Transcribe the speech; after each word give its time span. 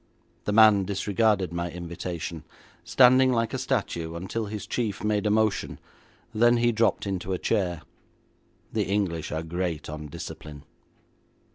The 0.45 0.51
man 0.51 0.85
disregarded 0.85 1.53
my 1.53 1.69
invitation, 1.69 2.43
standing 2.83 3.31
like 3.31 3.53
a 3.53 3.59
statue 3.59 4.15
until 4.15 4.47
his 4.47 4.65
chief 4.65 5.03
made 5.03 5.27
a 5.27 5.29
motion; 5.29 5.77
then 6.33 6.57
he 6.57 6.71
dropped 6.71 7.05
into 7.05 7.33
a 7.33 7.37
chair. 7.37 7.83
The 8.73 8.87
English 8.87 9.31
are 9.31 9.43
great 9.43 9.89
on 9.91 10.07
discipline. 10.07 10.63